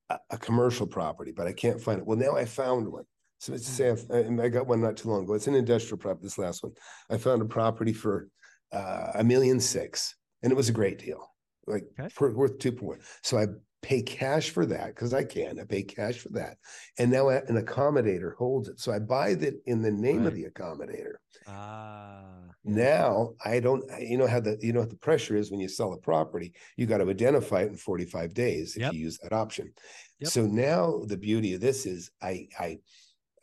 [0.10, 2.06] a, a, commercial property, but I can't find it.
[2.06, 3.06] Well, now I found one.
[3.40, 5.34] So let's say I've, I got one not too long ago.
[5.34, 6.26] It's an industrial property.
[6.26, 6.74] This last one,
[7.10, 8.28] I found a property for
[8.72, 11.28] uh, a million six, and it was a great deal,
[11.66, 12.10] like okay.
[12.10, 13.00] for, worth two point one.
[13.24, 13.48] So I
[13.82, 15.60] pay cash for that because I can.
[15.60, 16.58] I pay cash for that,
[16.98, 18.80] and now an accommodator holds it.
[18.80, 20.28] So I buy it in the name right.
[20.28, 21.16] of the accommodator.
[21.48, 22.24] Ah.
[22.64, 23.84] Now I don't.
[24.00, 26.54] You know how the you know what the pressure is when you sell a property.
[26.78, 28.94] You got to identify it in forty five days if yep.
[28.94, 29.74] you use that option.
[30.20, 30.30] Yep.
[30.30, 32.80] So now the beauty of this is I I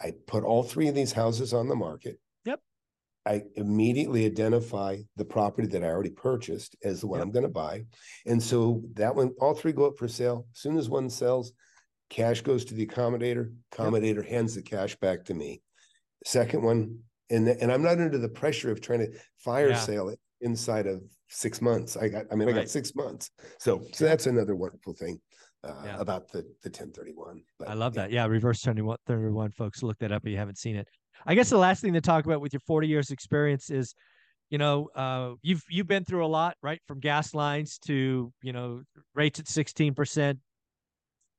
[0.01, 2.21] I put all three of these houses on the market.
[3.29, 7.27] I immediately identify the property that I already purchased as the one yep.
[7.27, 7.85] I'm going to buy.
[8.25, 10.47] And so that one, all three go up for sale.
[10.55, 11.53] As soon as one sells,
[12.09, 13.53] cash goes to the accommodator.
[13.73, 14.29] Accommodator yep.
[14.29, 15.61] hands the cash back to me.
[16.25, 19.79] Second one, and and I'm not under the pressure of trying to fire yeah.
[19.79, 20.19] sale it.
[20.41, 21.97] inside of six months.
[21.97, 23.31] I got, I mean, I got six months.
[23.59, 25.21] So, so that's another wonderful thing
[25.65, 25.97] uh, yeah.
[26.01, 27.43] about the the 1031.
[27.59, 28.03] But, I love yeah.
[28.03, 28.11] that.
[28.11, 29.83] Yeah, reverse 31, folks.
[29.83, 30.89] Look that up if you haven't seen it.
[31.27, 33.95] I guess the last thing to talk about with your 40 years experience is,
[34.51, 36.81] you know, uh, you've you've been through a lot, right?
[36.87, 38.83] From gas lines to you know
[39.15, 40.39] rates at 16 percent,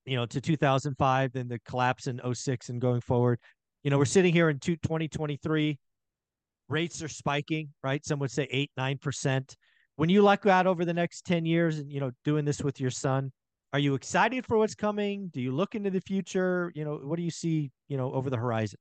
[0.06, 3.40] you know, to 2005, then the collapse in 06 and going forward.
[3.84, 5.80] You know, we're sitting here in 2023.
[6.68, 8.06] Rates are spiking, right?
[8.06, 9.56] Some would say eight, nine percent.
[9.96, 12.80] When you look out over the next 10 years and you know doing this with
[12.80, 13.32] your son,
[13.74, 15.30] are you excited for what's coming?
[15.32, 16.72] Do you look into the future?
[16.76, 18.80] You know, what do you see, you know, over the horizon?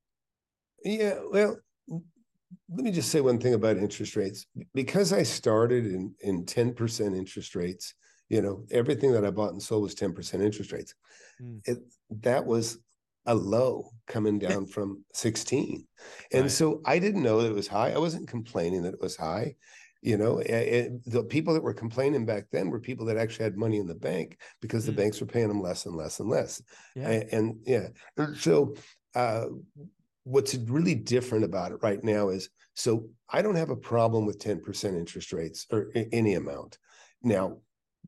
[0.83, 4.45] Yeah, well, let me just say one thing about interest rates.
[4.73, 7.93] Because I started in in 10% interest rates,
[8.29, 10.93] you know, everything that I bought and sold was 10% interest rates.
[11.41, 11.61] Mm.
[11.65, 11.77] It,
[12.21, 12.79] that was
[13.25, 15.85] a low coming down from 16.
[16.31, 16.51] And right.
[16.51, 17.91] so I didn't know that it was high.
[17.91, 19.55] I wasn't complaining that it was high
[20.01, 23.57] you know it, the people that were complaining back then were people that actually had
[23.57, 24.97] money in the bank because the mm.
[24.97, 26.61] banks were paying them less and less and less
[26.95, 27.09] yeah.
[27.09, 27.87] And, and yeah
[28.37, 28.75] so
[29.15, 29.45] uh,
[30.29, 34.39] what's really different about it right now is so i don't have a problem with
[34.39, 36.77] 10% interest rates or any amount
[37.23, 37.57] now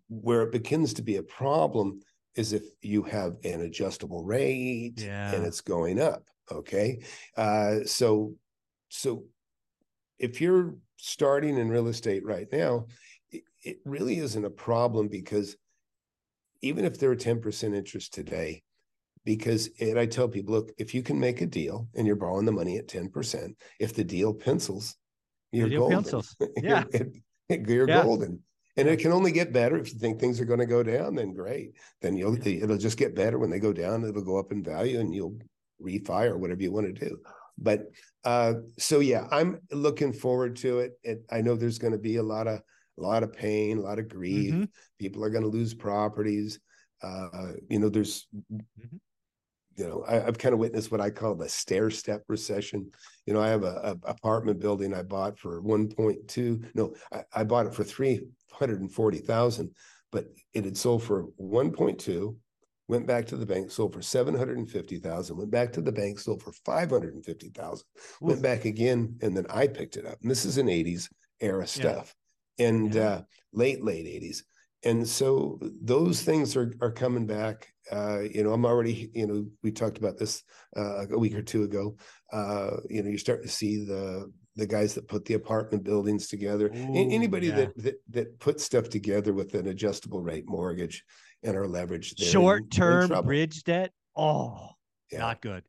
[0.07, 1.99] where it begins to be a problem
[2.35, 5.33] is if you have an adjustable rate yeah.
[5.33, 7.01] and it's going up okay
[7.37, 8.33] uh, so
[8.89, 9.23] so
[10.21, 12.85] if you're starting in real estate right now,
[13.31, 15.55] it, it really isn't a problem because
[16.61, 18.61] even if they're 10% interest today,
[19.25, 22.45] because and I tell people, look, if you can make a deal and you're borrowing
[22.45, 24.95] the money at 10%, if the deal pencils,
[25.51, 26.03] you're deal golden.
[26.03, 26.35] Pencils.
[26.61, 26.83] Yeah.
[27.49, 28.03] you're, you're yeah.
[28.03, 28.39] golden.
[28.77, 31.15] And it can only get better if you think things are going to go down,
[31.15, 31.73] then great.
[32.01, 34.99] Then you'll it'll just get better when they go down, it'll go up in value
[34.99, 35.37] and you'll
[35.81, 37.17] refi or whatever you want to do.
[37.57, 37.91] But
[38.23, 40.93] uh, so yeah, I'm looking forward to it.
[41.03, 42.61] it I know there's going to be a lot of
[42.97, 44.53] a lot of pain, a lot of grief.
[44.53, 44.63] Mm-hmm.
[44.99, 46.59] People are going to lose properties.
[47.03, 48.97] Uh, you know, there's mm-hmm.
[49.75, 52.91] You know, I, have kind of witnessed what I call the stair step recession.
[53.25, 56.75] You know, I have a, a apartment building I bought for 1.2.
[56.75, 59.71] No, I, I bought it for 340,000,
[60.11, 62.35] but it had sold for 1.2
[62.91, 66.51] went back to the bank, sold for 750,000, went back to the bank, sold for
[66.65, 67.85] 550,000,
[68.19, 70.17] went back again, and then I picked it up.
[70.21, 71.07] And this is an 80s
[71.39, 72.13] era stuff
[72.57, 72.67] yeah.
[72.67, 73.01] and yeah.
[73.01, 73.21] Uh,
[73.53, 74.43] late, late 80s.
[74.83, 77.67] And so those things are are coming back.
[77.91, 80.43] Uh, you know, I'm already, you know, we talked about this
[80.75, 81.97] uh, a week or two ago.
[82.31, 86.27] Uh, you know, you're starting to see the the guys that put the apartment buildings
[86.27, 86.67] together.
[86.67, 87.55] Ooh, Anybody yeah.
[87.55, 91.03] that, that that puts stuff together with an adjustable rate mortgage
[91.43, 93.91] and our leverage short term bridge debt.
[94.15, 94.69] Oh,
[95.11, 95.19] yeah.
[95.19, 95.63] not good.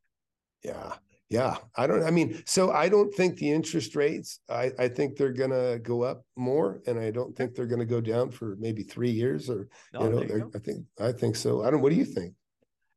[0.63, 0.93] Yeah.
[1.33, 1.57] Yeah.
[1.75, 5.33] I don't, I mean, so I don't think the interest rates, I, I think they're
[5.33, 8.55] going to go up more and I don't think they're going to go down for
[8.59, 11.63] maybe three years or, you know, you I think, I think so.
[11.63, 12.35] I don't, what do you think?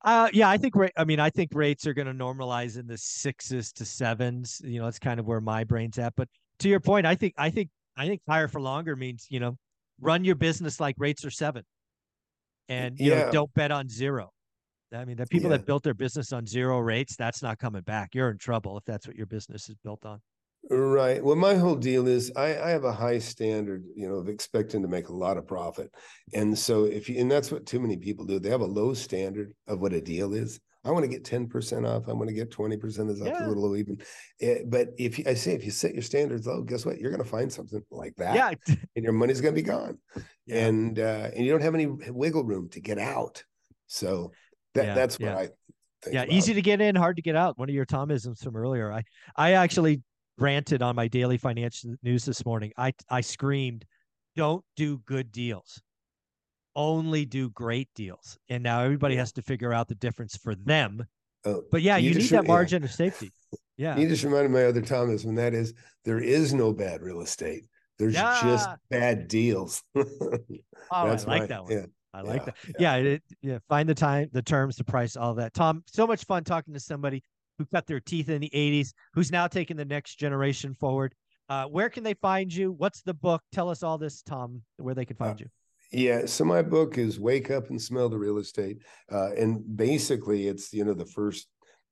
[0.04, 2.98] Uh, yeah, I think, I mean, I think rates are going to normalize in the
[2.98, 4.60] sixes to sevens.
[4.62, 6.12] You know, that's kind of where my brain's at.
[6.14, 9.40] But to your point, I think, I think, I think higher for longer means, you
[9.40, 9.56] know,
[9.98, 11.64] run your business like rates are seven
[12.68, 13.24] and you yeah.
[13.24, 14.30] know don't bet on zero.
[14.92, 15.56] I mean, the people yeah.
[15.56, 18.14] that built their business on zero rates, that's not coming back.
[18.14, 20.20] You're in trouble if that's what your business is built on.
[20.68, 21.22] Right.
[21.22, 24.82] Well, my whole deal is I, I, have a high standard, you know, of expecting
[24.82, 25.94] to make a lot of profit.
[26.34, 28.40] And so if you, and that's what too many people do.
[28.40, 30.58] They have a low standard of what a deal is.
[30.84, 32.08] I want to get 10% off.
[32.08, 33.44] I want to get 20% is yeah.
[33.44, 34.00] a little even.
[34.40, 36.98] It, eh, but if you, I say, if you set your standards low, guess what?
[36.98, 38.34] You're going to find something like that.
[38.34, 38.74] Yeah.
[38.96, 39.98] and your money's going to be gone.
[40.46, 40.66] Yeah.
[40.66, 43.44] And, uh, and you don't have any wiggle room to get out.
[43.88, 44.32] So
[44.76, 44.94] that, yeah.
[44.94, 45.48] that's what I
[46.10, 46.22] Yeah.
[46.22, 46.34] About.
[46.34, 47.58] Easy to get in, hard to get out.
[47.58, 48.92] One of your Tomisms from earlier.
[48.92, 49.02] I,
[49.36, 50.02] I actually
[50.38, 52.72] ranted on my daily financial news this morning.
[52.76, 53.84] I, I screamed,
[54.36, 55.80] don't do good deals
[56.76, 58.38] only do great deals.
[58.48, 61.04] And now everybody has to figure out the difference for them.
[61.44, 62.86] Oh, but yeah, you, you need that margin yeah.
[62.86, 63.32] of safety.
[63.78, 63.98] Yeah.
[63.98, 65.74] You just reminded my other Tomism, and that is
[66.06, 67.66] there is no bad real estate.
[67.98, 68.40] There's yeah.
[68.42, 69.82] just bad deals.
[69.94, 70.04] oh,
[70.90, 71.72] That's I like my, that one.
[71.72, 71.86] Yeah.
[72.16, 72.56] I like yeah, that.
[72.66, 72.96] Yeah.
[72.96, 73.58] Yeah, it, yeah.
[73.68, 75.52] Find the time, the terms, the price, all that.
[75.52, 77.22] Tom, so much fun talking to somebody
[77.58, 81.14] who cut their teeth in the 80s, who's now taking the next generation forward.
[81.48, 82.72] Uh, where can they find you?
[82.72, 83.42] What's the book?
[83.52, 85.46] Tell us all this, Tom, where they can find uh, you.
[85.92, 88.78] Yeah, so my book is "Wake Up and Smell the Real Estate,"
[89.12, 91.46] uh, and basically, it's you know the first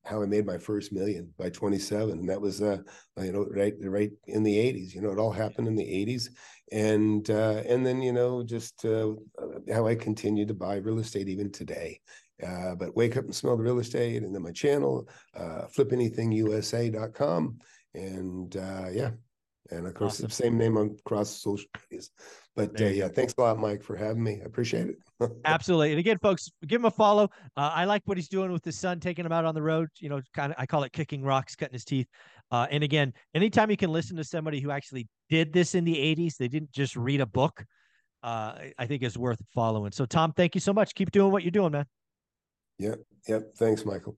[0.05, 2.79] how I made my first million by 27, and that was uh,
[3.21, 4.95] you know right right in the 80s.
[4.95, 6.29] You know, it all happened in the 80s,
[6.73, 9.13] and uh, and then you know just uh,
[9.73, 12.01] how I continue to buy real estate even today.
[12.45, 17.59] Uh, but wake up and smell the real estate, and then my channel, uh, flipanythingusa.com,
[17.95, 19.11] and uh, yeah,
[19.71, 20.29] And of course, awesome.
[20.29, 22.11] the same name on across social medias.
[22.57, 24.41] But uh, yeah, thanks a lot, Mike, for having me.
[24.43, 24.97] I appreciate it.
[25.45, 25.91] Absolutely.
[25.91, 27.25] And again, folks, give him a follow.
[27.57, 29.89] Uh, I like what he's doing with his son, taking him out on the road.
[29.99, 32.09] You know, kind of, I call it kicking rocks, cutting his teeth.
[32.51, 35.95] Uh, and again, anytime you can listen to somebody who actually did this in the
[35.95, 37.65] 80s, they didn't just read a book,
[38.23, 39.93] uh, I think is worth following.
[39.93, 40.95] So, Tom, thank you so much.
[40.95, 41.87] Keep doing what you're doing, man.
[42.79, 43.01] Yep.
[43.29, 43.55] Yep.
[43.57, 44.17] Thanks, Michael.